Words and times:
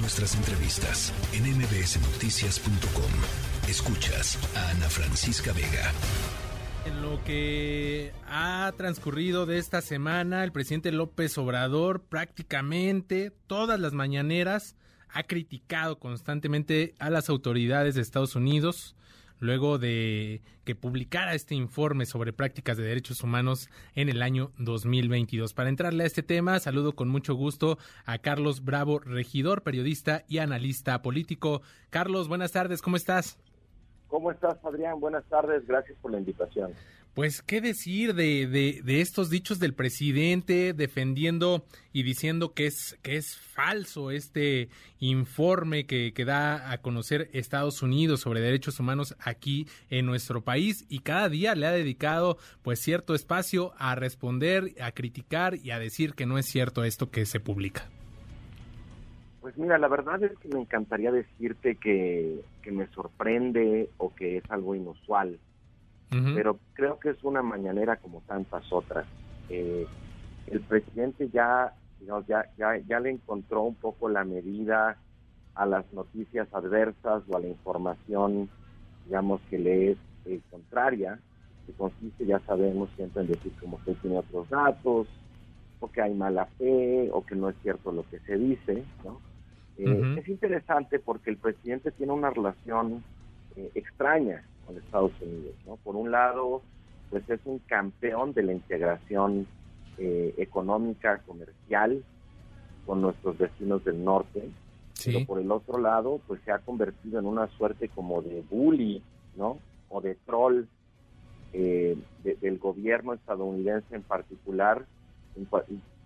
nuestras 0.00 0.34
entrevistas 0.34 1.12
en 1.32 1.44
mbsnoticias.com. 1.44 3.10
Escuchas 3.68 4.38
a 4.56 4.70
Ana 4.70 4.88
Francisca 4.88 5.52
Vega. 5.52 5.92
En 6.86 7.02
lo 7.02 7.22
que 7.24 8.12
ha 8.26 8.72
transcurrido 8.76 9.44
de 9.44 9.58
esta 9.58 9.82
semana, 9.82 10.44
el 10.44 10.52
presidente 10.52 10.92
López 10.92 11.36
Obrador 11.38 12.00
prácticamente 12.00 13.32
todas 13.46 13.78
las 13.78 13.92
mañaneras 13.92 14.76
ha 15.10 15.24
criticado 15.24 15.98
constantemente 15.98 16.94
a 16.98 17.10
las 17.10 17.28
autoridades 17.28 17.94
de 17.94 18.02
Estados 18.02 18.36
Unidos 18.36 18.94
luego 19.40 19.78
de 19.78 20.42
que 20.64 20.74
publicara 20.74 21.34
este 21.34 21.54
informe 21.54 22.06
sobre 22.06 22.32
prácticas 22.32 22.76
de 22.76 22.84
derechos 22.84 23.22
humanos 23.22 23.68
en 23.94 24.08
el 24.08 24.22
año 24.22 24.52
2022. 24.58 25.54
Para 25.54 25.68
entrarle 25.68 26.04
a 26.04 26.06
este 26.06 26.22
tema, 26.22 26.58
saludo 26.60 26.94
con 26.94 27.08
mucho 27.08 27.34
gusto 27.34 27.78
a 28.04 28.18
Carlos 28.18 28.64
Bravo, 28.64 28.98
regidor, 28.98 29.62
periodista 29.62 30.24
y 30.28 30.38
analista 30.38 31.00
político. 31.02 31.62
Carlos, 31.90 32.28
buenas 32.28 32.52
tardes, 32.52 32.82
¿cómo 32.82 32.96
estás? 32.96 33.38
¿Cómo 34.08 34.30
estás, 34.30 34.56
Adrián? 34.64 35.00
Buenas 35.00 35.24
tardes, 35.26 35.66
gracias 35.66 35.96
por 36.00 36.10
la 36.10 36.18
invitación. 36.18 36.72
Pues, 37.18 37.42
¿qué 37.42 37.60
decir 37.60 38.14
de, 38.14 38.46
de, 38.46 39.00
estos 39.00 39.28
dichos 39.28 39.58
del 39.58 39.74
presidente 39.74 40.72
defendiendo 40.72 41.64
y 41.92 42.04
diciendo 42.04 42.54
que 42.54 42.66
es, 42.66 42.96
que 43.02 43.16
es 43.16 43.36
falso 43.36 44.12
este 44.12 44.68
informe 45.00 45.84
que, 45.84 46.12
que 46.14 46.24
da 46.24 46.70
a 46.70 46.78
conocer 46.80 47.28
Estados 47.32 47.82
Unidos 47.82 48.20
sobre 48.20 48.40
derechos 48.40 48.78
humanos 48.78 49.16
aquí 49.18 49.66
en 49.90 50.06
nuestro 50.06 50.42
país? 50.42 50.86
Y 50.88 51.00
cada 51.00 51.28
día 51.28 51.56
le 51.56 51.66
ha 51.66 51.72
dedicado 51.72 52.38
pues 52.62 52.78
cierto 52.78 53.16
espacio 53.16 53.72
a 53.78 53.96
responder, 53.96 54.74
a 54.80 54.92
criticar 54.92 55.56
y 55.56 55.72
a 55.72 55.80
decir 55.80 56.14
que 56.14 56.24
no 56.24 56.38
es 56.38 56.46
cierto 56.46 56.84
esto 56.84 57.10
que 57.10 57.26
se 57.26 57.40
publica. 57.40 57.90
Pues 59.40 59.58
mira, 59.58 59.76
la 59.78 59.88
verdad 59.88 60.22
es 60.22 60.38
que 60.38 60.48
me 60.48 60.60
encantaría 60.60 61.10
decirte 61.10 61.74
que, 61.74 62.44
me 62.70 62.86
sorprende 62.88 63.88
o 63.96 64.14
que 64.14 64.36
es 64.36 64.44
algo 64.50 64.76
inusual, 64.76 65.40
pero 66.10 66.58
creo 66.72 66.98
que 66.98 67.10
es 67.10 67.22
una 67.22 67.42
mañanera 67.42 67.96
como 67.96 68.22
tantas 68.26 68.72
otras. 68.72 69.06
Eh, 69.50 69.86
el 70.46 70.60
presidente 70.60 71.28
ya, 71.28 71.74
ya, 72.26 72.46
ya, 72.56 72.76
ya 72.78 73.00
le 73.00 73.10
encontró 73.10 73.62
un 73.62 73.74
poco 73.74 74.08
la 74.08 74.24
medida 74.24 74.96
a 75.54 75.66
las 75.66 75.92
noticias 75.92 76.48
adversas 76.52 77.22
o 77.28 77.36
a 77.36 77.40
la 77.40 77.48
información, 77.48 78.48
digamos, 79.04 79.40
que 79.50 79.58
le 79.58 79.90
es 79.92 79.98
eh, 80.26 80.40
contraria, 80.50 81.18
que 81.66 81.72
consiste, 81.72 82.24
ya 82.24 82.38
sabemos, 82.40 82.88
siempre 82.96 83.22
en 83.22 83.28
decir 83.28 83.52
como 83.60 83.82
que 83.84 83.94
tiene 83.94 84.18
otros 84.18 84.48
datos, 84.48 85.08
o 85.80 85.90
que 85.90 86.00
hay 86.00 86.14
mala 86.14 86.46
fe, 86.58 87.10
o 87.12 87.24
que 87.24 87.34
no 87.34 87.48
es 87.48 87.56
cierto 87.62 87.92
lo 87.92 88.04
que 88.08 88.18
se 88.20 88.36
dice, 88.36 88.84
¿no? 89.04 89.20
Eh, 89.76 90.16
es 90.18 90.28
interesante 90.28 90.98
porque 90.98 91.30
el 91.30 91.36
presidente 91.36 91.92
tiene 91.92 92.12
una 92.12 92.30
relación 92.30 93.04
eh, 93.54 93.70
extraña 93.76 94.42
con 94.68 94.76
Estados 94.76 95.12
Unidos. 95.20 95.54
¿no? 95.66 95.76
Por 95.76 95.96
un 95.96 96.10
lado, 96.10 96.62
pues 97.10 97.28
es 97.28 97.40
un 97.46 97.58
campeón 97.60 98.34
de 98.34 98.42
la 98.42 98.52
integración 98.52 99.46
eh, 99.96 100.34
económica, 100.36 101.18
comercial 101.26 102.04
con 102.86 103.00
nuestros 103.00 103.38
vecinos 103.38 103.84
del 103.84 104.04
norte. 104.04 104.48
Pero 105.04 105.24
por 105.24 105.40
el 105.40 105.50
otro 105.52 105.78
lado, 105.78 106.20
pues 106.26 106.40
se 106.44 106.50
ha 106.50 106.58
convertido 106.58 107.18
en 107.20 107.26
una 107.26 107.46
suerte 107.56 107.88
como 107.88 108.20
de 108.20 108.42
bully, 108.50 109.00
¿no? 109.36 109.58
O 109.88 110.00
de 110.00 110.16
troll 110.26 110.64
del 111.52 112.58
gobierno 112.58 113.14
estadounidense 113.14 113.94
en 113.94 114.02
particular, 114.02 114.84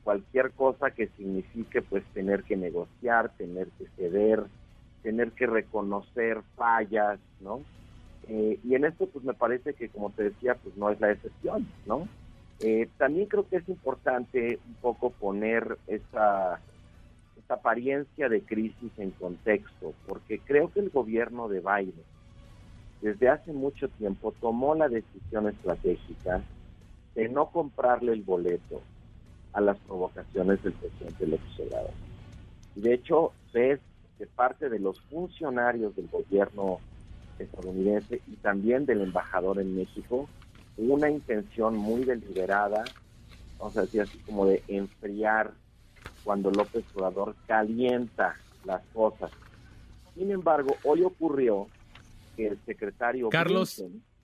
cualquier 0.04 0.52
cosa 0.52 0.90
que 0.90 1.08
signifique 1.16 1.80
pues 1.82 2.04
tener 2.12 2.44
que 2.44 2.56
negociar, 2.56 3.30
tener 3.38 3.68
que 3.78 3.86
ceder, 3.96 4.44
tener 5.02 5.32
que 5.32 5.46
reconocer 5.46 6.42
fallas, 6.54 7.18
¿no? 7.40 7.62
Eh, 8.28 8.58
y 8.62 8.74
en 8.74 8.84
esto 8.84 9.06
pues 9.06 9.24
me 9.24 9.34
parece 9.34 9.74
que 9.74 9.88
como 9.88 10.10
te 10.10 10.24
decía 10.24 10.54
pues 10.54 10.76
no 10.76 10.90
es 10.90 11.00
la 11.00 11.10
excepción, 11.10 11.66
¿no? 11.86 12.08
Eh, 12.60 12.88
también 12.96 13.26
creo 13.26 13.48
que 13.48 13.56
es 13.56 13.68
importante 13.68 14.60
un 14.66 14.74
poco 14.74 15.10
poner 15.10 15.78
esa, 15.88 16.60
apariencia 17.48 18.30
de 18.30 18.40
crisis 18.40 18.92
en 18.96 19.10
contexto, 19.10 19.92
porque 20.06 20.38
creo 20.38 20.72
que 20.72 20.80
el 20.80 20.88
gobierno 20.88 21.48
de 21.48 21.60
Biden 21.60 22.02
desde 23.02 23.28
hace 23.28 23.52
mucho 23.52 23.88
tiempo 23.88 24.32
tomó 24.40 24.74
la 24.74 24.88
decisión 24.88 25.48
estratégica 25.48 26.40
de 27.14 27.28
no 27.28 27.50
comprarle 27.50 28.12
el 28.12 28.22
boleto 28.22 28.80
a 29.52 29.60
las 29.60 29.76
provocaciones 29.80 30.62
del 30.62 30.72
presidente 30.72 31.26
López 31.26 31.60
Obrador. 31.60 31.90
Y 32.74 32.80
de 32.80 32.94
hecho, 32.94 33.32
ves 33.52 33.80
de 34.18 34.26
parte 34.28 34.70
de 34.70 34.78
los 34.78 34.98
funcionarios 35.02 35.94
del 35.94 36.08
gobierno 36.08 36.78
estadounidense 37.42 38.20
y 38.26 38.36
también 38.36 38.86
del 38.86 39.02
embajador 39.02 39.60
en 39.60 39.76
México 39.76 40.28
una 40.76 41.10
intención 41.10 41.76
muy 41.76 42.04
deliberada, 42.04 42.84
vamos 43.58 43.76
a 43.76 43.82
decir 43.82 44.02
así 44.02 44.18
como 44.18 44.46
de 44.46 44.62
enfriar 44.68 45.52
cuando 46.24 46.50
López 46.50 46.84
Obrador 46.94 47.34
calienta 47.46 48.36
las 48.64 48.82
cosas. 48.92 49.30
Sin 50.14 50.30
embargo, 50.30 50.76
hoy 50.84 51.02
ocurrió 51.02 51.68
que 52.36 52.48
el 52.48 52.58
secretario 52.64 53.28
Carlos 53.28 53.82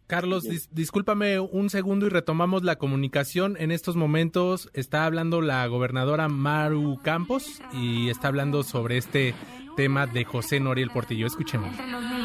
Carlos, 0.08 0.48
discúlpame 0.70 1.38
un 1.38 1.68
segundo 1.68 2.06
y 2.06 2.08
retomamos 2.08 2.64
la 2.64 2.76
comunicación. 2.76 3.58
En 3.60 3.70
estos 3.70 3.94
momentos 3.94 4.70
está 4.72 5.04
hablando 5.04 5.42
la 5.42 5.66
gobernadora 5.66 6.28
Maru 6.28 6.98
Campos 7.02 7.60
y 7.74 8.08
está 8.08 8.28
hablando 8.28 8.62
sobre 8.62 8.96
este 8.96 9.34
tema 9.76 10.06
de 10.06 10.24
José 10.24 10.60
Noriel 10.60 10.88
Portillo. 10.88 11.26
Escuchemos. 11.26 11.76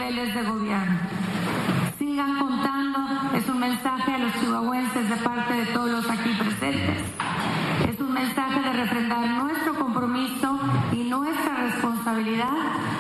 Niveles 0.10 0.36
de 0.36 0.44
gobierno. 0.44 1.00
Sigan 1.98 2.38
contando. 2.38 3.00
Es 3.36 3.48
un 3.48 3.60
mensaje 3.60 4.14
a 4.14 4.18
los 4.18 4.34
chihuahuenses 4.40 5.10
de 5.10 5.16
parte 5.18 5.54
de 5.54 5.66
todos 5.68 5.90
los 5.92 6.10
aquí 6.10 6.30
presentes. 6.38 6.98
Es 7.90 8.00
un 8.00 8.14
mensaje 8.14 8.62
de 8.62 8.74
refrendar 8.74 9.28
nuestro 9.30 9.74
compromiso 9.76 10.60
y 10.92 11.04
nuestra 11.04 11.56
responsabilidad 11.56 12.54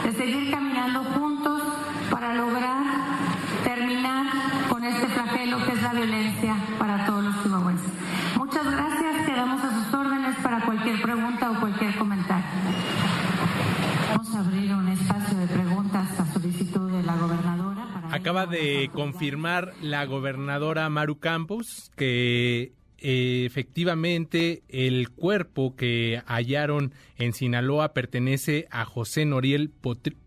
de 0.04 0.12
seguir 0.14 0.52
caminando 0.52 1.04
juntos 1.04 1.62
para 2.10 2.34
lograr 2.34 2.84
este 4.84 5.08
flagelo 5.08 5.58
que 5.66 5.72
es 5.72 5.82
la 5.82 5.94
violencia 5.94 6.56
para 6.78 7.06
todos 7.06 7.24
los 7.24 7.44
chihuahuenses. 7.44 7.92
Muchas 8.38 8.66
gracias, 8.70 9.26
quedamos 9.26 9.64
a 9.64 9.72
sus 9.72 9.94
órdenes 9.94 10.36
para 10.44 10.60
cualquier 10.62 11.02
pregunta 11.02 11.52
o 11.52 11.60
cualquier 11.60 11.96
comentario. 11.98 12.46
Vamos 14.10 14.36
a 14.36 14.40
abrir 14.40 14.74
un 14.74 14.88
espacio 14.90 15.38
de 15.38 15.48
preguntas 15.48 16.20
a 16.20 16.34
solicitud 16.34 16.92
de 16.92 17.04
la 17.04 17.16
gobernadora. 17.16 18.03
Acaba 18.14 18.46
de 18.46 18.92
confirmar 18.94 19.74
la 19.82 20.06
gobernadora 20.06 20.88
Maru 20.88 21.18
Campos 21.18 21.92
que 21.96 22.74
efectivamente 23.00 24.62
el 24.70 25.10
cuerpo 25.10 25.76
que 25.76 26.22
hallaron 26.28 26.94
en 27.18 27.34
Sinaloa 27.34 27.94
pertenece 27.94 28.68
a 28.70 28.86
José 28.86 29.26
Noriel 29.26 29.72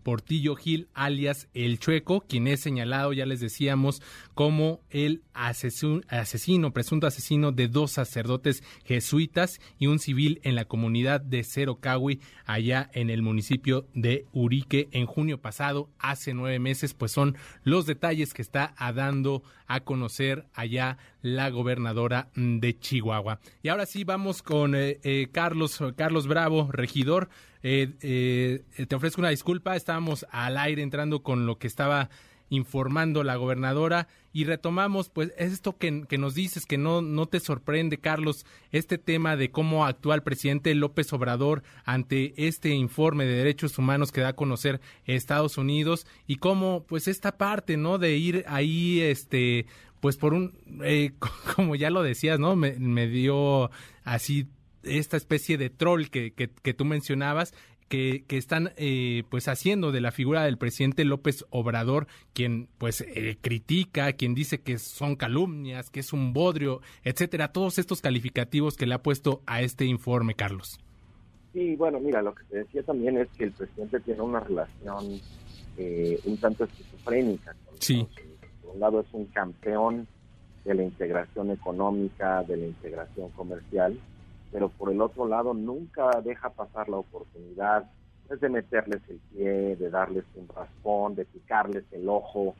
Portillo 0.02 0.56
Gil, 0.56 0.88
alias 0.94 1.48
El 1.54 1.78
Chueco, 1.78 2.22
quien 2.22 2.48
es 2.48 2.60
señalado, 2.60 3.12
ya 3.12 3.24
les 3.24 3.38
decíamos, 3.38 4.02
como 4.36 4.82
el 4.90 5.22
asesino, 5.32 6.70
presunto 6.74 7.06
asesino 7.06 7.52
de 7.52 7.68
dos 7.68 7.92
sacerdotes 7.92 8.62
jesuitas 8.84 9.62
y 9.78 9.86
un 9.86 9.98
civil 9.98 10.40
en 10.42 10.54
la 10.54 10.66
comunidad 10.66 11.22
de 11.22 11.42
Cerocahui, 11.42 12.20
allá 12.44 12.90
en 12.92 13.08
el 13.08 13.22
municipio 13.22 13.86
de 13.94 14.26
Urique, 14.34 14.90
en 14.92 15.06
junio 15.06 15.40
pasado, 15.40 15.88
hace 15.98 16.34
nueve 16.34 16.58
meses, 16.58 16.92
pues 16.92 17.12
son 17.12 17.34
los 17.64 17.86
detalles 17.86 18.34
que 18.34 18.42
está 18.42 18.74
dando 18.94 19.42
a 19.66 19.80
conocer 19.80 20.44
allá 20.52 20.98
la 21.22 21.48
gobernadora 21.48 22.28
de 22.34 22.78
Chihuahua. 22.78 23.40
Y 23.62 23.70
ahora 23.70 23.86
sí, 23.86 24.04
vamos 24.04 24.42
con 24.42 24.74
eh, 24.74 25.00
eh, 25.02 25.28
Carlos, 25.32 25.82
Carlos 25.96 26.26
Bravo, 26.26 26.68
regidor. 26.70 27.30
Eh, 27.62 28.62
te 28.86 28.94
ofrezco 28.94 29.22
una 29.22 29.30
disculpa, 29.30 29.76
estábamos 29.76 30.26
al 30.30 30.58
aire 30.58 30.82
entrando 30.82 31.22
con 31.22 31.46
lo 31.46 31.56
que 31.56 31.68
estaba 31.68 32.10
informando 32.50 33.24
la 33.24 33.36
gobernadora 33.36 34.08
y 34.36 34.44
retomamos 34.44 35.08
pues 35.08 35.32
esto 35.38 35.78
que, 35.78 36.04
que, 36.06 36.18
nos 36.18 36.34
dices 36.34 36.66
que 36.66 36.76
no, 36.76 37.00
no 37.00 37.24
te 37.24 37.40
sorprende 37.40 37.96
Carlos 37.96 38.44
este 38.70 38.98
tema 38.98 39.34
de 39.34 39.50
cómo 39.50 39.86
actúa 39.86 40.14
el 40.14 40.22
presidente 40.22 40.74
López 40.74 41.10
Obrador 41.14 41.62
ante 41.86 42.34
este 42.36 42.68
informe 42.68 43.24
de 43.24 43.32
derechos 43.32 43.78
humanos 43.78 44.12
que 44.12 44.20
da 44.20 44.28
a 44.28 44.36
conocer 44.36 44.82
Estados 45.06 45.56
Unidos 45.56 46.06
y 46.26 46.36
cómo 46.36 46.84
pues 46.86 47.08
esta 47.08 47.38
parte 47.38 47.78
no 47.78 47.96
de 47.96 48.18
ir 48.18 48.44
ahí 48.46 49.00
este 49.00 49.64
pues 50.00 50.18
por 50.18 50.34
un 50.34 50.52
eh, 50.84 51.14
como 51.56 51.74
ya 51.74 51.88
lo 51.88 52.02
decías 52.02 52.38
no 52.38 52.56
me, 52.56 53.06
dio 53.08 53.70
así 54.04 54.48
esta 54.82 55.16
especie 55.16 55.56
de 55.56 55.70
troll 55.70 56.08
que, 56.08 56.34
que, 56.34 56.74
tú 56.74 56.84
mencionabas, 56.84 57.54
que, 57.88 58.24
que, 58.26 58.36
están 58.36 58.72
eh, 58.76 59.24
pues 59.30 59.48
haciendo 59.48 59.92
de 59.92 60.00
la 60.00 60.10
figura 60.10 60.44
del 60.44 60.58
presidente 60.58 61.04
López 61.04 61.44
Obrador, 61.50 62.06
quien 62.32 62.68
pues 62.78 63.00
eh, 63.00 63.36
critica, 63.40 64.12
quien 64.12 64.34
dice 64.34 64.60
que 64.60 64.78
son 64.78 65.16
calumnias, 65.16 65.90
que 65.90 66.00
es 66.00 66.12
un 66.12 66.32
bodrio, 66.32 66.80
etcétera, 67.04 67.52
todos 67.52 67.78
estos 67.78 68.00
calificativos 68.00 68.76
que 68.76 68.86
le 68.86 68.94
ha 68.94 69.02
puesto 69.02 69.42
a 69.46 69.62
este 69.62 69.84
informe, 69.84 70.34
Carlos. 70.34 70.78
Sí, 71.52 71.74
bueno, 71.76 72.00
mira, 72.00 72.20
lo 72.20 72.34
que 72.34 72.44
te 72.44 72.58
decía 72.58 72.82
también 72.82 73.16
es 73.18 73.28
que 73.30 73.44
el 73.44 73.52
presidente 73.52 74.00
tiene 74.00 74.20
una 74.20 74.40
relación 74.40 75.20
eh, 75.78 76.20
un 76.24 76.36
tanto 76.38 76.64
esquizofrénica. 76.64 77.54
Con 77.64 77.80
sí. 77.80 78.06
Por 78.62 78.74
un 78.74 78.80
lado 78.80 79.00
es 79.00 79.06
un 79.12 79.26
campeón 79.26 80.06
de 80.64 80.74
la 80.74 80.82
integración 80.82 81.50
económica, 81.50 82.42
de 82.42 82.56
la 82.56 82.66
integración 82.66 83.30
comercial, 83.30 83.98
pero 84.52 84.68
por 84.68 84.90
el 84.90 85.00
otro 85.00 85.26
lado 85.26 85.54
nunca 85.54 86.20
deja 86.22 86.50
pasar 86.50 86.88
la 86.88 86.98
oportunidad 86.98 87.90
pues, 88.28 88.40
de 88.40 88.48
meterles 88.48 89.02
el 89.08 89.18
pie, 89.32 89.76
de 89.76 89.90
darles 89.90 90.24
un 90.34 90.48
raspón, 90.48 91.14
de 91.14 91.24
picarles 91.24 91.84
el 91.92 92.08
ojo 92.08 92.54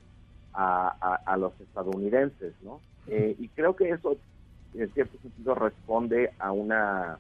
a, 0.53 1.21
a, 1.25 1.37
los 1.37 1.53
estadounidenses, 1.61 2.55
¿no? 2.63 2.81
Eh, 3.09 3.37
y 3.39 3.49
creo 3.49 3.77
que 3.77 3.91
eso, 3.91 4.17
en 4.75 4.91
cierto 4.93 5.19
sentido, 5.21 5.55
responde 5.55 6.31
a 6.39 6.51
una, 6.51 7.19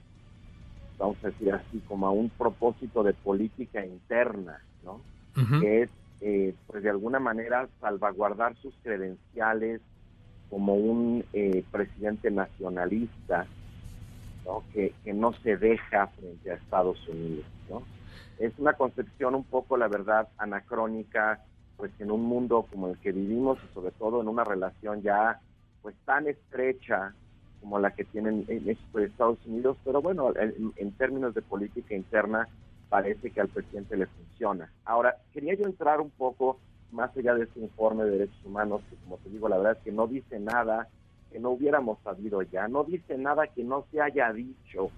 vamos 0.99 1.17
a 1.23 1.27
decir 1.27 1.53
así, 1.53 1.81
como 1.87 2.07
a 2.07 2.13
un 2.13 2.31
propósito 2.31 3.03
de 3.03 3.13
política 3.13 3.85
interna, 3.85 4.63
¿no? 4.83 5.01
Que 5.61 5.83
es, 5.83 5.91
eh, 6.23 6.55
pues 6.67 6.83
de 6.83 6.89
alguna 6.89 7.21
manera, 7.21 7.69
salvaguardar 7.79 8.57
sus 8.57 8.75
credenciales 8.83 9.83
como 10.49 10.75
un 10.75 11.23
eh, 11.35 11.63
presidente 11.71 12.31
nacionalista, 12.31 13.47
¿no? 14.47 14.63
Que, 14.73 14.95
no 15.13 15.33
se 15.35 15.57
deja 15.57 16.07
frente 16.09 16.51
a 16.51 16.55
Estados 16.55 17.07
Unidos, 17.09 17.45
¿no? 17.69 17.83
Es 18.39 18.53
una 18.59 18.75
concepción 18.75 19.35
un 19.35 19.45
poco, 19.45 19.77
la 19.77 19.89
verdad, 19.89 20.29
anacrónica, 20.39 21.41
pues 21.77 21.91
en 21.99 22.11
un 22.11 22.23
mundo 22.23 22.67
como 22.71 22.89
el 22.89 22.99
que 22.99 23.13
vivimos 23.13 23.59
y 23.59 23.75
sobre 23.75 23.91
todo 23.93 24.21
en 24.21 24.29
una 24.29 24.45
relación 24.45 25.03
ya 25.03 25.41
pues 25.83 25.95
tan 26.05 26.27
estrecha 26.27 27.15
como 27.61 27.79
la 27.79 27.91
que 27.93 28.05
tienen 28.05 28.45
México 28.47 29.01
y 29.01 29.05
Estados 29.05 29.39
Unidos, 29.47 29.77
pero 29.85 30.01
bueno, 30.03 30.33
en, 30.37 30.93
términos 30.93 31.35
de 31.35 31.43
política 31.43 31.95
interna 31.95 32.49
parece 32.89 33.31
que 33.31 33.41
al 33.41 33.49
presidente 33.49 33.97
le 33.97 34.07
funciona. 34.07 34.71
Ahora, 34.85 35.17
quería 35.33 35.55
yo 35.55 35.65
entrar 35.65 36.01
un 36.01 36.11
poco 36.11 36.59
más 36.93 37.17
allá 37.17 37.35
de 37.35 37.45
este 37.45 37.61
informe 37.61 38.05
de 38.05 38.11
derechos 38.11 38.45
humanos, 38.45 38.83
que 38.89 38.97
como 38.97 39.17
te 39.19 39.31
digo, 39.31 39.49
la 39.49 39.57
verdad 39.57 39.77
es 39.79 39.85
que 39.85 39.93
no 39.93 40.07
dice 40.07 40.39
nada 40.39 40.89
que 41.37 41.41
no 41.41 41.51
hubiéramos 41.51 41.99
sabido 42.03 42.41
ya, 42.41 42.67
no 42.67 42.85
dice 42.85 43.19
nada 43.19 43.47
que 43.49 43.63
no 43.63 43.85
se 43.93 44.01
haya 44.01 44.33
dicho 44.33 44.91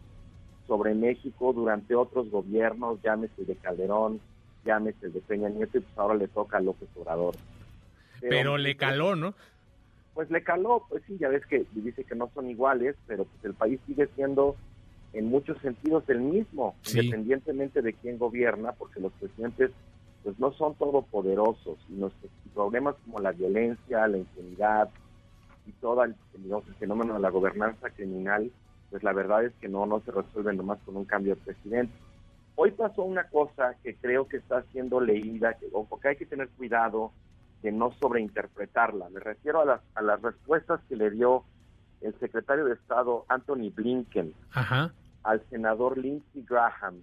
sobre 0.69 0.95
México 0.95 1.53
durante 1.53 1.97
otros 1.97 2.31
gobiernos, 2.31 3.03
llámese 3.03 3.45
de 3.45 3.57
Calderón, 3.57 4.21
llámese 4.65 5.09
de 5.09 5.21
Peña 5.21 5.49
Nieto, 5.49 5.79
y 5.79 5.81
pues 5.81 5.99
ahora 5.99 6.15
le 6.15 6.29
toca 6.29 6.59
a 6.59 6.61
López 6.61 6.89
Obrador. 6.95 7.35
Pero, 8.21 8.57
le 8.57 8.77
caló, 8.77 9.17
¿no? 9.17 9.35
Pues 10.15 10.31
le 10.31 10.45
caló, 10.45 10.87
pues 10.89 11.03
sí, 11.09 11.17
ya 11.19 11.29
ves 11.29 11.45
que 11.45 11.67
dice 11.73 12.05
que 12.05 12.15
no 12.15 12.31
son 12.33 12.49
iguales, 12.49 12.95
pero 13.09 13.25
pues 13.25 13.45
el 13.45 13.55
país 13.55 13.81
sigue 13.89 14.07
siendo 14.15 14.55
en 15.15 15.25
muchos 15.25 15.59
sentidos 15.59 16.05
el 16.07 16.21
mismo, 16.21 16.77
independientemente 16.87 17.83
de 17.83 17.95
quién 17.95 18.17
gobierna, 18.17 18.71
porque 18.75 19.01
los 19.01 19.13
presidentes 19.15 19.73
pues 20.23 20.39
no 20.39 20.53
son 20.53 20.77
todopoderosos 20.77 21.79
y 21.89 21.97
los 21.97 22.13
problemas 22.55 22.95
como 23.05 23.19
la 23.19 23.33
violencia, 23.33 24.07
la 24.07 24.19
impunidad 24.19 24.89
y 25.69 25.73
todo 25.73 26.03
el, 26.03 26.15
el 26.35 26.75
fenómeno 26.75 27.15
de 27.15 27.21
la 27.21 27.31
gobernanza 27.31 27.91
criminal 27.91 28.51
pues 28.91 29.03
la 29.03 29.13
verdad 29.13 29.45
es 29.45 29.53
que 29.61 29.69
no, 29.69 29.87
no 29.87 30.01
se 30.01 30.11
resuelve 30.11 30.55
nomás 30.55 30.79
con 30.85 30.97
un 30.97 31.05
cambio 31.05 31.35
de 31.35 31.43
presidente. 31.43 31.93
Hoy 32.55 32.73
pasó 32.73 33.03
una 33.03 33.25
cosa 33.25 33.75
que 33.83 33.95
creo 33.95 34.27
que 34.27 34.39
está 34.39 34.63
siendo 34.73 35.01
leída, 35.01 35.55
que, 35.55 35.69
porque 35.89 36.09
hay 36.09 36.17
que 36.17 36.27
tener 36.27 36.49
cuidado 36.51 37.13
de 37.63 37.71
no 37.71 37.93
sobreinterpretarla. 37.93 39.11
Me 39.11 39.21
refiero 39.21 39.61
a 39.61 39.65
las, 39.65 39.81
a 39.95 40.03
las 40.03 40.21
respuestas 40.23 40.81
que 40.89 40.97
le 40.97 41.11
dio 41.11 41.45
el 42.01 42.19
secretario 42.19 42.65
de 42.65 42.75
Estado 42.75 43.25
Anthony 43.29 43.71
Blinken 43.75 44.33
al 45.25 45.43
senador 45.51 45.99
Lindsey 45.99 46.45
Graham 46.49 47.03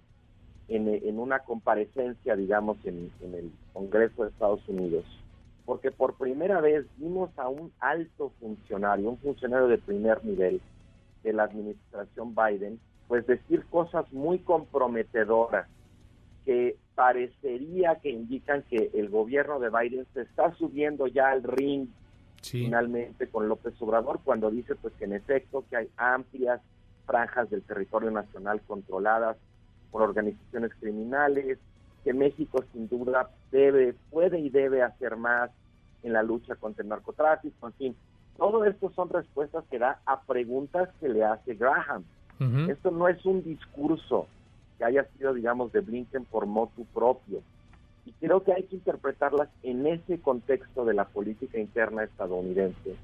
en, 0.68 0.88
en 0.88 1.18
una 1.18 1.40
comparecencia, 1.40 2.34
digamos, 2.34 2.78
en, 2.84 3.10
en 3.20 3.34
el 3.34 3.52
Congreso 3.72 4.24
de 4.24 4.30
Estados 4.30 4.66
Unidos. 4.68 5.04
Porque 5.66 5.90
por 5.90 6.14
primera 6.14 6.60
vez 6.60 6.86
vimos 6.96 7.30
a 7.38 7.48
un 7.48 7.72
alto 7.80 8.32
funcionario, 8.40 9.10
un 9.10 9.18
funcionario 9.18 9.66
de 9.66 9.78
primer 9.78 10.24
nivel, 10.24 10.60
de 11.22 11.32
la 11.32 11.42
administración 11.42 12.34
Biden, 12.34 12.80
pues 13.08 13.26
decir 13.26 13.64
cosas 13.66 14.10
muy 14.12 14.38
comprometedoras 14.38 15.66
que 16.44 16.76
parecería 16.94 17.96
que 17.96 18.10
indican 18.10 18.62
que 18.62 18.90
el 18.94 19.10
gobierno 19.10 19.58
de 19.58 19.68
Biden 19.68 20.06
se 20.14 20.22
está 20.22 20.54
subiendo 20.54 21.06
ya 21.08 21.30
al 21.30 21.42
ring 21.42 21.88
finalmente 22.42 23.28
con 23.28 23.48
López 23.48 23.74
Obrador 23.80 24.20
cuando 24.24 24.50
dice 24.50 24.76
pues 24.76 24.94
que 24.94 25.04
en 25.04 25.14
efecto 25.14 25.64
que 25.68 25.76
hay 25.76 25.88
amplias 25.96 26.60
franjas 27.04 27.50
del 27.50 27.62
territorio 27.62 28.10
nacional 28.10 28.60
controladas 28.66 29.36
por 29.90 30.02
organizaciones 30.02 30.72
criminales, 30.78 31.58
que 32.06 32.14
México 32.14 32.62
sin 32.72 32.88
duda 32.88 33.30
debe, 33.50 33.96
puede 34.12 34.38
y 34.38 34.48
debe 34.48 34.80
hacer 34.80 35.16
más 35.16 35.50
en 36.04 36.12
la 36.12 36.22
lucha 36.22 36.54
contra 36.54 36.84
el 36.84 36.88
narcotráfico, 36.88 37.66
en 37.66 37.72
fin, 37.72 37.96
todo 38.36 38.64
esto 38.64 38.92
son 38.94 39.08
respuestas 39.08 39.64
que 39.68 39.80
da 39.80 39.98
a 40.06 40.20
preguntas 40.20 40.88
que 41.00 41.08
le 41.08 41.24
hace 41.24 41.54
Graham. 41.54 42.04
Esto 42.68 42.92
no 42.92 43.08
es 43.08 43.24
un 43.26 43.42
discurso 43.42 44.28
que 44.78 44.84
haya 44.84 45.04
sido, 45.16 45.34
digamos, 45.34 45.72
de 45.72 45.80
Blinken 45.80 46.26
por 46.26 46.46
motu 46.46 46.84
propio. 46.94 47.40
Y 48.04 48.12
creo 48.12 48.44
que 48.44 48.52
hay 48.52 48.62
que 48.62 48.76
interpretarlas 48.76 49.48
en 49.64 49.84
ese 49.88 50.20
contexto 50.20 50.84
de 50.84 50.94
la 50.94 51.06
política 51.06 51.58
interna 51.58 52.04
estadounidense. 52.04 52.94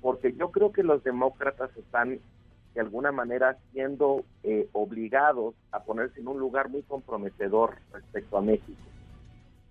Porque 0.00 0.34
yo 0.34 0.52
creo 0.52 0.70
que 0.70 0.84
los 0.84 1.02
demócratas 1.02 1.76
están 1.76 2.20
de 2.76 2.82
alguna 2.82 3.10
manera 3.10 3.56
siendo 3.72 4.22
eh, 4.42 4.68
obligados 4.74 5.54
a 5.72 5.82
ponerse 5.82 6.20
en 6.20 6.28
un 6.28 6.38
lugar 6.38 6.68
muy 6.68 6.82
comprometedor 6.82 7.76
respecto 7.90 8.36
a 8.36 8.42
México 8.42 8.82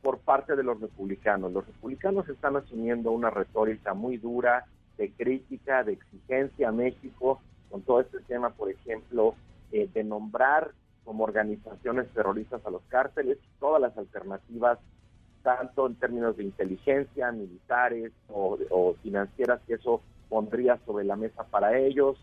por 0.02 0.18
parte 0.18 0.56
de 0.56 0.63
los 0.63 0.81
republicanos. 0.81 1.54
Los 1.54 1.68
republicanos 1.68 2.28
están 2.28 2.56
asumiendo 2.56 3.12
una 3.12 3.30
retórica 3.30 3.94
muy 3.94 4.18
dura, 4.18 4.66
de 4.98 5.12
crítica, 5.12 5.84
de 5.84 5.94
exigencia 5.94 6.69
a 6.69 6.72
México 6.72 7.40
con 7.69 7.84
todo 7.84 8.02
este 8.02 8.22
tema, 8.22 8.50
por 8.50 8.72
ejemplo, 8.72 9.36
eh, 9.72 9.88
de 9.94 10.04
nombrar 10.04 10.72
como 11.04 11.25
organizaciones 11.25 12.07
terroristas 12.10 12.66
a 12.66 12.72
los 12.72 12.81
cárteles, 12.90 13.38
todas 13.60 13.80
las 13.80 13.96
alternativas, 14.00 14.80
tanto 15.44 15.86
en 15.86 15.94
términos 15.94 16.38
de 16.38 16.44
inteligencia, 16.46 17.31
militares 17.31 18.12
o, 18.30 18.96
financieras, 19.04 19.62
que 19.68 19.75
eso 19.75 20.02
pondría 20.28 20.80
sobre 20.88 21.06
la 21.06 21.16
mesa 21.16 21.44
para 21.44 21.78
ellos, 21.78 22.18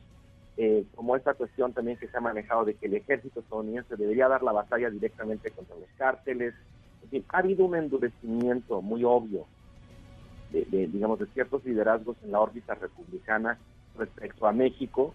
eh, 0.56 0.84
como 0.94 1.16
esta 1.16 1.34
cuestión 1.34 1.72
también 1.72 1.96
que 1.96 2.08
se 2.08 2.16
ha 2.16 2.20
manejado 2.20 2.64
de 2.64 2.75
que 2.75 2.87
el 2.87 2.94
ejército 2.94 3.40
estadounidense 3.40 3.96
debería 3.96 4.28
dar 4.28 4.43
la 4.43 4.52
batalla 4.52 4.90
directamente 4.90 5.50
contra 5.50 5.76
los 5.76 5.88
cárteles. 5.96 6.54
En 7.02 7.08
fin, 7.08 7.25
ha 7.28 7.38
habido 7.38 7.64
un 7.64 7.75
endurecimiento 7.75 8.82
muy 8.82 9.03
obvio 9.05 9.46
de, 10.53 10.86
digamos, 10.86 11.19
de 11.19 11.26
ciertos 11.29 11.65
liderazgos 11.65 12.17
en 12.22 12.32
la 12.32 12.41
órbita 12.41 12.74
republicana 12.74 13.58
respecto 13.96 14.46
a 14.46 14.53
México, 14.53 15.15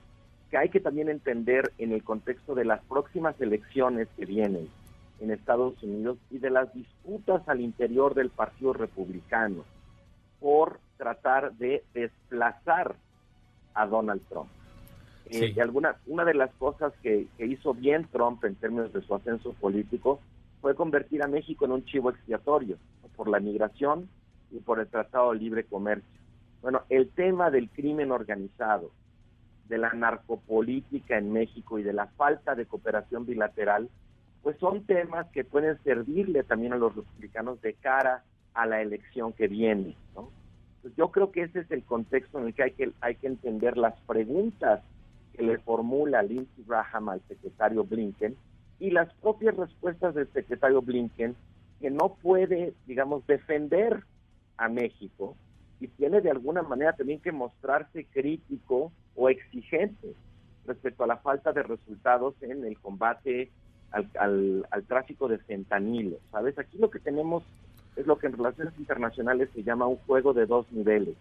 que 0.50 0.58
hay 0.58 0.70
que 0.70 0.80
también 0.80 1.10
entender 1.10 1.72
en 1.78 1.92
el 1.92 2.04
contexto 2.04 2.56
de 2.56 2.66
las 2.66 2.82
próximas 2.86 3.40
elecciones 3.40 4.08
que 4.18 4.26
vienen 4.26 4.68
en 5.20 5.32
Estados 5.32 5.82
Unidos 5.84 6.18
y 6.32 6.40
de 6.40 6.50
las 6.50 6.74
disputas 6.74 7.48
al 7.48 7.62
interior 7.62 8.16
del 8.16 8.30
Partido 8.30 8.74
Republicano 8.74 9.64
por 10.40 10.80
tratar 10.98 11.54
de 11.54 11.84
desplazar 11.94 12.96
a 13.74 13.86
Donald 13.86 14.22
Trump. 14.30 14.50
Eh, 15.30 15.56
alguna, 15.62 15.98
una 16.06 16.24
de 16.24 16.34
las 16.34 16.52
cosas 16.56 16.94
que, 17.02 17.28
que, 17.38 17.46
hizo 17.46 17.74
bien 17.74 18.08
Trump 18.12 18.44
en 18.46 18.56
términos 18.56 18.94
de 18.94 19.02
su 19.02 19.14
ascenso 19.14 19.54
político 19.54 20.22
fue 20.62 20.76
convertir 20.76 21.22
a 21.24 21.28
México 21.28 21.66
en 21.66 21.72
un 21.72 21.86
chivo 21.86 22.10
expiatorio 22.10 22.78
por 23.16 23.28
la 23.28 23.40
migración 23.40 24.08
y 24.52 24.60
por 24.60 24.80
el 24.80 24.88
Tratado 24.88 25.34
de 25.34 25.40
Libre 25.40 25.66
Comercio. 25.66 26.08
Bueno, 26.62 26.82
el 26.90 27.10
tema 27.10 27.52
del 27.52 27.70
crimen 27.70 28.12
organizado, 28.12 28.92
de 29.68 29.78
la 29.78 29.92
narcopolítica 29.92 31.18
en 31.18 31.34
México 31.34 31.78
y 31.78 31.84
de 31.84 31.94
la 31.94 32.08
falta 32.08 32.56
de 32.56 32.66
cooperación 32.66 33.26
bilateral, 33.26 33.90
pues 34.44 34.58
son 34.60 34.86
temas 34.86 35.28
que 35.32 35.44
pueden 35.44 35.78
servirle 35.84 36.44
también 36.44 36.74
a 36.74 36.78
los 36.78 36.96
republicanos 36.96 37.62
de 37.62 37.74
cara 37.74 38.24
a 38.54 38.66
la 38.66 38.82
elección 38.82 39.34
que 39.34 39.48
viene. 39.48 39.96
¿no? 40.16 40.30
Pues 40.82 40.96
yo 40.96 41.12
creo 41.12 41.32
que 41.32 41.44
ese 41.44 41.60
es 41.60 41.72
el 41.72 41.84
contexto 41.84 42.40
en 42.40 42.48
el 42.48 42.54
que 42.54 42.64
hay 42.64 42.72
que, 42.72 42.92
hay 43.02 43.16
que 43.16 43.28
entender 43.28 43.78
las 43.78 44.00
preguntas 44.02 44.82
que 45.38 45.44
le 45.44 45.60
formula 45.60 46.24
Lindsey 46.24 46.66
Graham 46.68 47.10
al 47.10 47.22
secretario 47.28 47.84
Blinken 47.84 48.36
y 48.80 48.90
las 48.90 49.14
propias 49.16 49.56
respuestas 49.56 50.16
del 50.16 50.28
secretario 50.34 50.82
Blinken 50.82 51.36
que 51.80 51.92
no 51.92 52.16
puede, 52.16 52.74
digamos, 52.88 53.26
defender 53.28 54.04
a 54.58 54.68
México 54.68 55.36
y 55.80 55.88
tiene 55.90 56.22
de 56.22 56.32
alguna 56.32 56.64
manera 56.64 56.94
también 56.94 57.20
que 57.20 57.32
mostrarse 57.32 58.06
crítico 58.06 58.92
o 59.16 59.30
exigente 59.30 60.14
respecto 60.66 61.04
a 61.04 61.08
la 61.08 61.18
falta 61.18 61.54
de 61.54 61.64
resultados 61.64 62.34
en 62.42 62.66
el 62.66 62.78
combate 62.80 63.52
al, 63.92 64.66
al, 64.72 64.84
tráfico 64.86 65.28
de 65.28 65.38
fentanilo. 65.38 66.18
¿Sabes? 66.32 66.58
Aquí 66.58 66.78
lo 66.80 66.90
que 66.90 67.00
tenemos 67.00 67.44
es 67.96 68.08
lo 68.08 68.18
que 68.18 68.28
en 68.28 68.34
relaciones 68.34 68.78
internacionales 68.78 69.50
se 69.54 69.64
llama 69.64 69.88
un 69.88 69.98
juego 69.98 70.34
de 70.34 70.46
dos 70.46 70.72
niveles. 70.72 71.16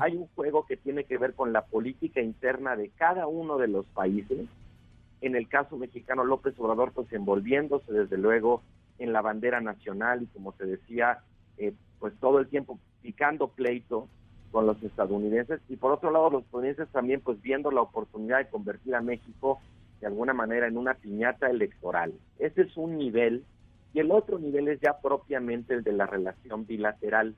Hay 0.00 0.16
un 0.16 0.26
juego 0.34 0.66
que 0.66 0.76
tiene 0.76 1.04
que 1.04 1.18
ver 1.18 1.34
con 1.34 1.52
la 1.52 1.66
política 1.66 2.20
interna 2.20 2.76
de 2.76 2.90
cada 2.90 3.26
uno 3.26 3.58
de 3.58 3.68
los 3.68 3.86
países 3.86 4.46
En 5.20 5.36
el 5.36 5.48
caso 5.48 5.76
mexicano, 5.76 6.24
López 6.24 6.58
Obrador, 6.58 6.92
pues 6.92 7.12
envolviéndose 7.12 7.92
desde 7.92 8.18
luego 8.18 8.62
en 8.98 9.12
la 9.12 9.20
bandera 9.20 9.60
nacional 9.60 10.22
y 10.22 10.26
como 10.26 10.52
te 10.52 10.66
decía, 10.66 11.20
eh, 11.56 11.72
pues 11.98 12.14
todo 12.20 12.38
el 12.38 12.48
tiempo 12.48 12.78
picando 13.02 13.48
pleito 13.48 14.08
con 14.50 14.66
los 14.66 14.82
estadounidenses 14.82 15.60
y 15.68 15.76
por 15.76 15.92
otro 15.92 16.10
lado 16.10 16.30
los 16.30 16.44
estadounidenses 16.44 16.88
también 16.88 17.20
pues 17.20 17.40
viendo 17.42 17.70
la 17.70 17.82
oportunidad 17.82 18.38
de 18.38 18.48
convertir 18.48 18.94
a 18.94 19.00
México 19.00 19.60
de 20.00 20.06
alguna 20.06 20.32
manera 20.32 20.66
en 20.66 20.76
una 20.76 20.94
piñata 20.94 21.50
electoral. 21.50 22.12
Ese 22.38 22.62
es 22.62 22.76
un 22.76 22.96
nivel 22.96 23.44
y 23.92 24.00
el 24.00 24.10
otro 24.10 24.38
nivel 24.38 24.68
es 24.68 24.80
ya 24.80 24.98
propiamente 25.00 25.74
el 25.74 25.82
de 25.82 25.92
la 25.92 26.06
relación 26.06 26.66
bilateral. 26.66 27.34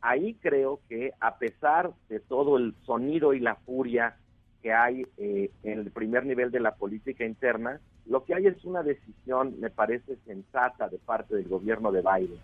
Ahí 0.00 0.34
creo 0.34 0.80
que 0.88 1.12
a 1.20 1.38
pesar 1.38 1.90
de 2.08 2.20
todo 2.20 2.56
el 2.56 2.74
sonido 2.84 3.34
y 3.34 3.40
la 3.40 3.56
furia 3.56 4.16
que 4.62 4.72
hay 4.72 5.06
eh, 5.16 5.50
en 5.62 5.80
el 5.80 5.90
primer 5.90 6.24
nivel 6.24 6.50
de 6.50 6.60
la 6.60 6.74
política 6.74 7.24
interna, 7.24 7.80
lo 8.06 8.24
que 8.24 8.34
hay 8.34 8.46
es 8.46 8.64
una 8.64 8.82
decisión, 8.82 9.60
me 9.60 9.70
parece 9.70 10.16
sensata 10.24 10.88
de 10.88 10.98
parte 10.98 11.36
del 11.36 11.48
gobierno 11.48 11.92
de 11.92 12.00
Biden, 12.00 12.38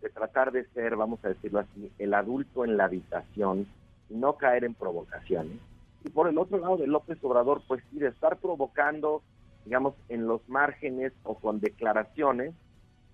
de 0.00 0.08
tratar 0.08 0.52
de 0.52 0.64
ser, 0.70 0.96
vamos 0.96 1.24
a 1.24 1.28
decirlo 1.28 1.60
así, 1.60 1.90
el 1.98 2.14
adulto 2.14 2.64
en 2.64 2.76
la 2.76 2.84
habitación 2.84 3.66
y 4.08 4.14
no 4.14 4.36
caer 4.36 4.64
en 4.64 4.74
provocaciones. 4.74 5.58
Y 6.04 6.10
por 6.10 6.28
el 6.28 6.38
otro 6.38 6.58
lado 6.58 6.76
de 6.76 6.86
López 6.86 7.18
Obrador, 7.22 7.62
pues 7.68 7.82
sí, 7.90 7.98
de 7.98 8.08
estar 8.08 8.38
provocando, 8.38 9.22
digamos, 9.64 9.94
en 10.08 10.26
los 10.26 10.48
márgenes 10.48 11.12
o 11.22 11.34
con 11.34 11.60
declaraciones, 11.60 12.54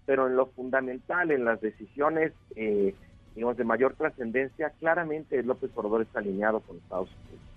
pero 0.07 0.26
en 0.26 0.37
lo 0.37 0.47
fundamental, 0.47 1.30
en 1.30 1.45
las 1.45 1.61
decisiones, 1.61 2.33
eh, 2.57 2.95
digamos, 3.38 3.57
de 3.57 3.62
mayor 3.62 3.95
trascendencia, 3.95 4.71
claramente 4.80 5.40
López 5.45 5.71
Obrador 5.76 6.02
está 6.02 6.18
alineado 6.18 6.59
con 6.59 6.76
Estados 6.76 7.09
Unidos. 7.09 7.49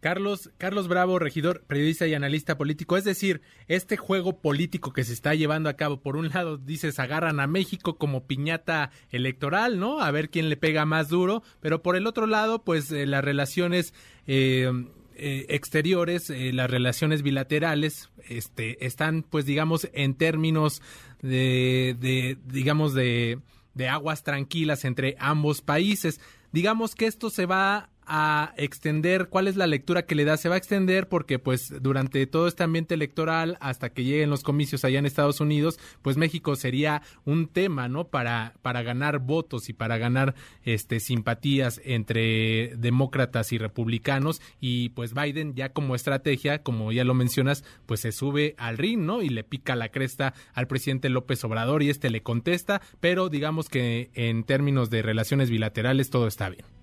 Carlos, 0.00 0.50
Carlos 0.58 0.88
Bravo, 0.88 1.20
regidor, 1.20 1.62
periodista 1.62 2.08
y 2.08 2.14
analista 2.14 2.58
político. 2.58 2.96
Es 2.96 3.04
decir, 3.04 3.40
este 3.68 3.96
juego 3.96 4.40
político 4.40 4.92
que 4.92 5.04
se 5.04 5.12
está 5.12 5.34
llevando 5.34 5.68
a 5.68 5.74
cabo, 5.74 6.00
por 6.00 6.16
un 6.16 6.28
lado, 6.28 6.56
dices, 6.56 6.98
agarran 6.98 7.38
a 7.38 7.46
México 7.46 7.98
como 7.98 8.26
piñata 8.26 8.90
electoral, 9.10 9.78
¿no? 9.78 10.00
A 10.00 10.10
ver 10.10 10.28
quién 10.28 10.48
le 10.48 10.56
pega 10.56 10.84
más 10.84 11.08
duro, 11.08 11.44
pero 11.60 11.82
por 11.82 11.94
el 11.94 12.08
otro 12.08 12.26
lado, 12.26 12.64
pues 12.64 12.90
eh, 12.90 13.06
las 13.06 13.24
relaciones 13.24 13.94
eh, 14.26 14.68
eh, 15.14 15.46
exteriores, 15.50 16.30
las 16.30 16.68
relaciones 16.68 17.22
bilaterales, 17.22 18.10
este, 18.28 18.84
están, 18.84 19.22
pues, 19.22 19.46
digamos, 19.46 19.88
en 19.92 20.14
términos 20.14 20.82
de, 21.22 21.96
de 22.00 22.38
digamos, 22.44 22.92
de, 22.92 23.38
de 23.78 23.88
aguas 23.88 24.24
tranquilas 24.24 24.84
entre 24.84 25.16
ambos 25.20 25.62
países. 25.62 26.20
Digamos 26.50 26.96
que 26.96 27.06
esto 27.06 27.30
se 27.30 27.46
va 27.46 27.90
a 28.08 28.54
extender, 28.56 29.28
¿cuál 29.28 29.48
es 29.48 29.56
la 29.56 29.66
lectura 29.66 30.06
que 30.06 30.14
le 30.14 30.24
da? 30.24 30.36
Se 30.36 30.48
va 30.48 30.54
a 30.56 30.58
extender 30.58 31.08
porque 31.08 31.38
pues 31.38 31.72
durante 31.80 32.26
todo 32.26 32.48
este 32.48 32.64
ambiente 32.64 32.94
electoral 32.94 33.58
hasta 33.60 33.90
que 33.90 34.04
lleguen 34.04 34.30
los 34.30 34.42
comicios 34.42 34.84
allá 34.84 34.98
en 34.98 35.06
Estados 35.06 35.40
Unidos, 35.40 35.78
pues 36.02 36.16
México 36.16 36.56
sería 36.56 37.02
un 37.24 37.48
tema, 37.48 37.88
¿no? 37.88 38.08
Para 38.08 38.54
para 38.62 38.82
ganar 38.82 39.18
votos 39.18 39.68
y 39.68 39.72
para 39.72 39.98
ganar 39.98 40.34
este 40.64 41.00
simpatías 41.00 41.80
entre 41.84 42.74
demócratas 42.76 43.52
y 43.52 43.58
republicanos 43.58 44.40
y 44.60 44.90
pues 44.90 45.14
Biden 45.14 45.54
ya 45.54 45.72
como 45.72 45.94
estrategia, 45.94 46.62
como 46.62 46.92
ya 46.92 47.04
lo 47.04 47.14
mencionas, 47.14 47.64
pues 47.86 48.00
se 48.00 48.12
sube 48.12 48.54
al 48.58 48.78
ring, 48.78 49.00
¿no? 49.00 49.22
Y 49.22 49.28
le 49.28 49.44
pica 49.44 49.76
la 49.76 49.90
cresta 49.90 50.34
al 50.54 50.66
presidente 50.66 51.08
López 51.08 51.44
Obrador 51.44 51.82
y 51.82 51.90
este 51.90 52.10
le 52.10 52.22
contesta, 52.22 52.80
pero 53.00 53.28
digamos 53.28 53.68
que 53.68 54.10
en 54.14 54.44
términos 54.44 54.90
de 54.90 55.02
relaciones 55.02 55.50
bilaterales 55.50 56.10
todo 56.10 56.26
está 56.26 56.48
bien. 56.48 56.77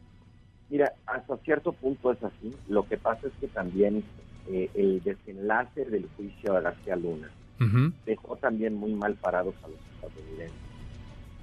Mira, 0.76 0.92
hasta 1.06 1.38
cierto 1.38 1.72
punto 1.72 2.12
es 2.12 2.22
así. 2.22 2.54
Lo 2.68 2.86
que 2.86 2.98
pasa 2.98 3.28
es 3.28 3.34
que 3.40 3.48
también 3.48 4.04
eh, 4.50 4.70
el 4.74 5.02
desenlace 5.02 5.86
del 5.86 6.10
juicio 6.18 6.54
de 6.54 6.62
García 6.64 6.98
Luna 6.98 7.32
dejó 8.06 8.36
también 8.36 8.76
muy 8.76 8.92
mal 8.92 9.14
parados 9.14 9.56
a 9.64 9.70
los 9.70 9.80
estadounidenses. 9.94 10.60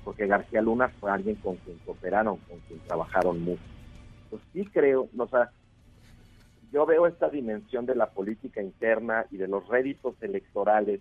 Porque 0.04 0.26
García 0.26 0.60
Luna 0.60 0.88
fue 1.00 1.10
alguien 1.10 1.36
con 1.36 1.56
quien 1.56 1.78
cooperaron, 1.78 2.36
con 2.46 2.58
quien 2.68 2.78
trabajaron 2.80 3.40
mucho. 3.40 3.62
Pues 4.28 4.42
sí 4.52 4.66
creo, 4.66 5.08
o 5.16 5.28
sea, 5.28 5.50
yo 6.70 6.84
veo 6.84 7.06
esta 7.06 7.30
dimensión 7.30 7.86
de 7.86 7.94
la 7.94 8.10
política 8.10 8.60
interna 8.60 9.24
y 9.30 9.38
de 9.38 9.48
los 9.48 9.66
réditos 9.66 10.14
electorales 10.20 11.00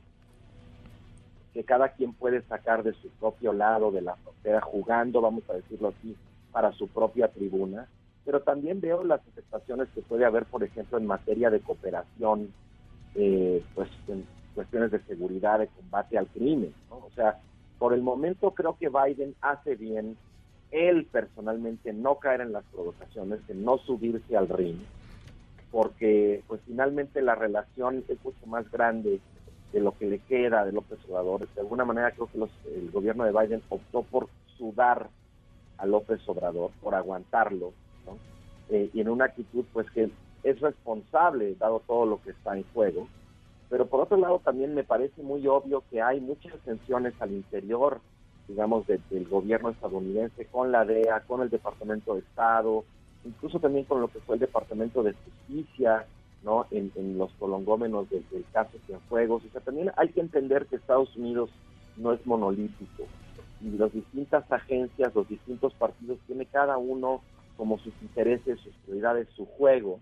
que 1.53 1.65
cada 1.65 1.89
quien 1.89 2.13
puede 2.13 2.43
sacar 2.43 2.81
de 2.81 2.93
su 2.93 3.09
propio 3.09 3.51
lado 3.51 3.91
de 3.91 4.03
la 4.03 4.15
frontera, 4.15 4.61
jugando, 4.61 5.19
vamos 5.19 5.43
a 5.49 5.53
decirlo 5.55 5.89
así, 5.89 6.15
para 6.53 6.71
su 6.71 6.87
propia 6.87 7.27
tribuna 7.27 7.89
pero 8.25 8.41
también 8.41 8.81
veo 8.81 9.03
las 9.03 9.21
afectaciones 9.27 9.89
que 9.93 10.01
puede 10.01 10.25
haber, 10.25 10.45
por 10.45 10.63
ejemplo, 10.63 10.97
en 10.97 11.07
materia 11.07 11.49
de 11.49 11.59
cooperación, 11.59 12.53
eh, 13.15 13.63
pues 13.73 13.89
en 14.07 14.25
cuestiones 14.53 14.91
de 14.91 14.99
seguridad, 15.01 15.59
de 15.59 15.67
combate 15.67 16.17
al 16.17 16.27
crimen. 16.27 16.73
O 16.89 17.09
sea, 17.15 17.39
por 17.79 17.93
el 17.93 18.01
momento 18.01 18.51
creo 18.51 18.77
que 18.77 18.89
Biden 18.89 19.35
hace 19.41 19.75
bien 19.75 20.17
él 20.71 21.05
personalmente 21.11 21.91
no 21.93 22.15
caer 22.15 22.41
en 22.41 22.53
las 22.53 22.63
provocaciones, 22.65 23.45
de 23.47 23.55
no 23.55 23.77
subirse 23.79 24.37
al 24.37 24.47
ring, 24.47 24.77
porque 25.69 26.43
pues 26.47 26.61
finalmente 26.65 27.21
la 27.21 27.35
relación 27.35 28.03
es 28.07 28.23
mucho 28.23 28.45
más 28.47 28.69
grande 28.71 29.19
de 29.73 29.79
lo 29.79 29.97
que 29.97 30.05
le 30.05 30.19
queda 30.19 30.65
de 30.65 30.71
López 30.71 30.99
Obrador. 31.09 31.47
De 31.53 31.61
alguna 31.61 31.85
manera 31.85 32.11
creo 32.11 32.27
que 32.27 32.37
el 32.75 32.91
gobierno 32.91 33.25
de 33.25 33.31
Biden 33.31 33.61
optó 33.69 34.03
por 34.03 34.29
sudar 34.57 35.09
a 35.77 35.85
López 35.85 36.21
Obrador, 36.27 36.71
por 36.81 36.95
aguantarlo, 36.95 37.73
eh, 38.69 38.89
y 38.93 39.01
en 39.01 39.09
una 39.09 39.25
actitud 39.25 39.65
pues 39.73 39.89
que 39.91 40.09
es 40.43 40.59
responsable 40.59 41.55
dado 41.55 41.81
todo 41.85 42.05
lo 42.05 42.21
que 42.21 42.31
está 42.31 42.57
en 42.57 42.63
juego. 42.73 43.07
Pero 43.69 43.85
por 43.85 44.01
otro 44.01 44.17
lado 44.17 44.39
también 44.39 44.75
me 44.75 44.83
parece 44.83 45.21
muy 45.23 45.47
obvio 45.47 45.83
que 45.89 46.01
hay 46.01 46.19
muchas 46.19 46.53
tensiones 46.65 47.13
al 47.19 47.31
interior, 47.31 48.01
digamos, 48.47 48.85
del 48.87 49.27
gobierno 49.29 49.69
estadounidense 49.69 50.45
con 50.45 50.71
la 50.71 50.83
DEA, 50.83 51.21
con 51.21 51.41
el 51.41 51.49
Departamento 51.49 52.15
de 52.15 52.19
Estado, 52.21 52.83
incluso 53.23 53.59
también 53.59 53.85
con 53.85 54.01
lo 54.01 54.07
que 54.07 54.19
fue 54.19 54.35
el 54.35 54.41
Departamento 54.41 55.03
de 55.03 55.13
Justicia, 55.13 56.05
¿no? 56.43 56.65
En, 56.71 57.17
los 57.17 57.31
prolongómenos 57.33 58.09
del, 58.09 58.25
caso 58.51 58.77
Cienfuegos. 58.85 59.43
O 59.45 59.49
sea, 59.51 59.61
también 59.61 59.91
hay 59.95 60.09
que 60.09 60.21
entender 60.21 60.65
que 60.65 60.75
Estados 60.75 61.15
Unidos 61.15 61.49
no 61.97 62.13
es 62.13 62.25
monolítico 62.25 63.05
y 63.61 63.77
las 63.77 63.93
distintas 63.93 64.51
agencias, 64.51 65.13
los 65.13 65.27
distintos 65.27 65.73
partidos, 65.75 66.17
tiene 66.25 66.45
cada 66.45 66.77
uno 66.77 67.21
como 67.61 67.77
sus 67.77 67.93
intereses, 68.01 68.59
sus 68.61 68.73
prioridades, 68.77 69.27
su 69.35 69.45
juego. 69.45 69.99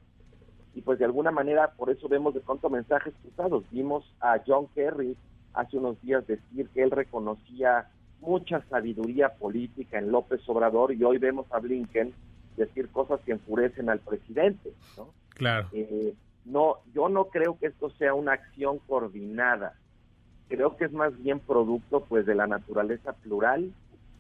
Y 0.76 0.82
pues 0.82 0.98
de 0.98 1.04
alguna 1.04 1.30
manera 1.30 1.72
por 1.72 1.90
eso 1.90 2.08
vemos 2.08 2.34
de 2.34 2.40
pronto 2.40 2.70
mensajes 2.70 3.14
cruzados. 3.22 3.66
Vimos 3.70 4.06
a 4.22 4.40
John 4.48 4.68
Kerry 4.74 5.18
hace 5.54 5.76
unos 5.76 6.02
días 6.02 6.26
decir 6.26 6.70
que 6.70 6.84
él 6.84 6.90
reconocía 6.90 7.90
mucha 8.22 8.64
sabiduría 8.70 9.34
política 9.34 10.00
en 10.00 10.10
López 10.10 10.40
Obrador 10.48 10.94
y 10.94 11.04
hoy 11.04 11.18
vemos 11.18 11.48
a 11.52 11.60
Blinken 11.60 12.14
decir 12.56 12.88
cosas 12.94 13.20
que 13.26 13.34
enfurecen 13.34 13.90
al 13.90 14.00
presidente. 14.00 14.72
¿no? 14.96 15.10
Claro. 15.36 15.68
Eh, 15.74 16.14
no, 16.46 16.78
yo 16.94 17.10
no 17.10 17.26
creo 17.26 17.60
que 17.60 17.68
esto 17.68 17.90
sea 17.90 18.14
una 18.14 18.32
acción 18.32 18.80
coordinada. 18.88 19.74
Creo 20.48 20.78
que 20.78 20.86
es 20.86 20.94
más 20.94 21.22
bien 21.22 21.42
producto 21.42 22.06
pues 22.08 22.26
de 22.26 22.36
la 22.36 22.48
naturaleza 22.48 23.12
plural 23.12 23.74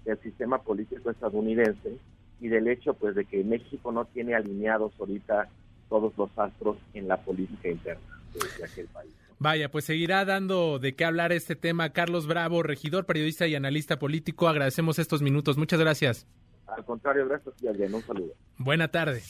del 0.03 0.19
sistema 0.19 0.62
político 0.62 1.10
estadounidense 1.10 2.00
y 2.39 2.48
del 2.48 2.67
hecho 2.67 2.93
pues 2.93 3.15
de 3.15 3.25
que 3.25 3.43
México 3.43 3.91
no 3.91 4.05
tiene 4.05 4.36
alineados 4.36 4.93
ahorita 5.00 5.50
todos 5.89 6.13
los 6.17 6.29
astros 6.38 6.77
en 6.93 7.08
la 7.08 7.17
política 7.17 7.69
interna 7.69 8.22
de, 8.34 8.65
aquel 8.65 8.86
país. 8.88 9.12
Vaya, 9.39 9.72
pues 9.72 9.86
seguirá 9.86 10.25
dando 10.25 10.79
de 10.79 10.96
qué 10.96 11.05
hablar 11.05 11.31
este 11.31 11.55
tema. 11.55 11.91
Carlos 11.91 12.27
Bravo, 12.27 12.62
regidor, 12.62 13.05
periodista 13.05 13.48
y 13.48 13.55
analista 13.55 13.98
político, 13.98 14.48
agradecemos 14.48 15.00
estos 15.00 15.22
minutos. 15.22 15.58
Muchas 15.58 15.79
gracias. 15.79 16.27
Al 16.67 16.86
contrario, 16.86 17.27
gracias 17.27 17.55
y 17.62 17.67
Un 17.67 18.01
saludo. 18.03 18.34
Buena 18.58 18.89
tarde. 18.89 19.22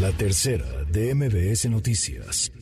La 0.00 0.12
tercera 0.12 0.84
de 0.84 1.14
MBS 1.14 1.68
Noticias. 1.68 2.52